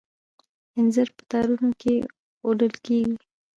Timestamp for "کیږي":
2.85-3.15